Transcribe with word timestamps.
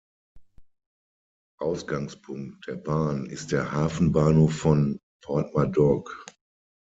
Ausgangspunkt 1.59 2.65
der 2.65 2.77
Bahn 2.77 3.27
ist 3.27 3.51
der 3.51 3.71
Hafenbahnhof 3.71 4.51
von 4.57 4.99
Porthmadog. 5.23 6.25